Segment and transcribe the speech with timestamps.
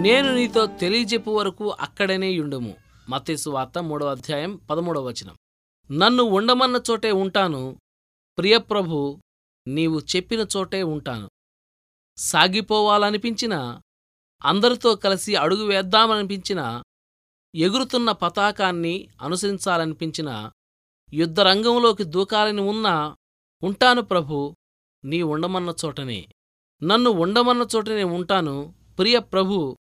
[0.00, 2.76] నేను నీతో తెలియజెప్పు వరకు అక్కడనే యుండుము.
[3.08, 5.36] మత్తేసు వార్త మూడవ అధ్యాయం పదమూడవ వచనం.
[5.98, 7.76] నన్ను ఉండమన్న చోటే ఉంటాను.
[8.38, 9.18] ప్రియప్రభు
[9.68, 11.30] నీవు చెప్పిన చోటే ఉంటాను.
[12.16, 13.82] సాగిపోవాలనిపించినా
[14.44, 16.82] అందరితో కలిసి అడుగు వేద్దామనిపించినా
[17.54, 20.52] ఎగురుతున్న పతాకాన్ని అనుసరించాలనిపించినా
[21.12, 23.16] యుద్ధరంగంలోకి దూకాలని ఉన్నా
[23.62, 24.54] ఉంటాను ప్రభు
[25.04, 26.28] నీ ఉండమన్న చోటనే.
[26.82, 28.74] నన్ను ఉండమన్న చోటనే ఉంటాను.
[28.98, 29.76] ప్రియ ప్రభు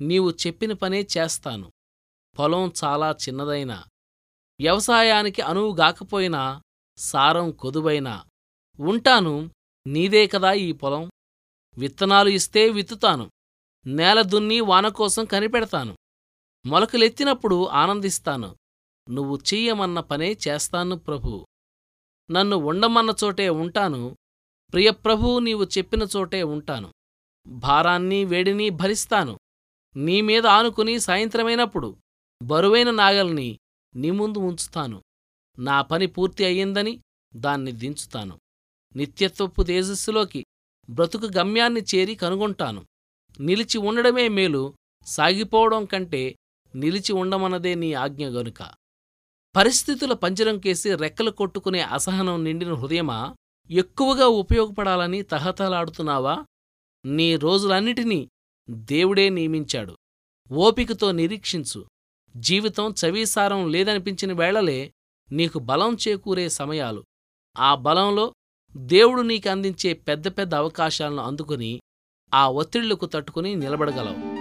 [0.00, 1.72] నీవు చెప్పిన పనే చేస్తాను.
[2.38, 3.84] పొలం చాలా చిన్నదైనా
[4.60, 6.62] వ్యవసాయానికి అనువుగాకపోయినా
[6.96, 8.24] సారం కొదువైనా
[8.80, 9.50] ఉంటాను
[9.86, 11.10] నీదే కదా ఈ పొలం.
[11.78, 13.30] విత్తనాలు ఇస్తే విత్తుతాను
[13.86, 15.96] నేల దున్ని వానకోసం కనిపెడతాను.
[16.66, 18.56] మొలకలెత్తినప్పుడు ఆనందిస్తాను
[19.10, 21.46] నువ్వు చెయ్యమన్న పనే చేస్తాను ప్రభు.
[22.30, 24.16] నన్ను ఉండమన్న చోటే ఉంటాను
[24.72, 26.92] ప్రియప్రభూ నీవు చెప్పిన చోటే ఉంటాను.
[27.46, 29.39] భారాన్ని వేడిని భరిస్తాను
[29.96, 31.96] నీ మీద ఆనుకుని సాయంత్రమైనప్పుడు
[32.42, 33.58] బరువైన నాగల్ని
[33.96, 35.02] నీ ముందు ఉంచుతాను.
[35.58, 37.00] నా పని పూర్తి అయ్యిందని
[37.36, 38.38] దాన్ని దించుతాను.
[38.96, 40.44] నిత్యత్వపు తేజస్సులోకి
[40.90, 42.86] బ్రతుకు గమ్యాన్ని చేరి కనుగొంటాను.
[43.40, 44.74] నిలిచి ఉండడమే మేలు
[45.06, 46.36] సాగిపోవడం కంటే
[46.74, 48.62] నిలిచి ఉండమన్నదే నీ ఆజ్ఞ గనుక.
[49.56, 53.34] పరిస్థితుల పంజరం కేసి రెక్కలు కొట్టుకునే అసహనం నిండిన హృదయమా?
[53.70, 56.44] ఎక్కువగా ఉపయోగపడాలని తహతలాడుతున్నావా
[57.04, 58.28] నీ రోజులన్నిటినీ
[58.70, 59.96] దేవుడే నియమించాడు.
[60.52, 61.86] ఓపికతో నిరీక్షించు.
[62.36, 64.92] జీవితం చవీసారం లేదనిపించిన వేళలే
[65.32, 67.04] నీకు బలం చేకూరే సమయాలు.
[67.58, 68.34] ఆ బలంలో
[68.76, 71.80] దేవుడు నీకు అందించే పెద్ద పెద్ద అవకాశాలను అందుకుని
[72.34, 74.39] ఆ ఒత్తిళ్ళకు తట్టుకుని నిలబడగలవు.